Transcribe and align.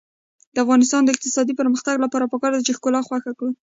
د 0.53 0.55
افغانستان 0.63 1.01
د 1.03 1.09
اقتصادي 1.15 1.53
پرمختګ 1.61 1.95
لپاره 2.05 2.29
پکار 2.33 2.51
ده 2.53 2.61
چې 2.67 2.75
ښکلا 2.77 3.01
خوښه 3.07 3.31
کړو. 3.39 3.51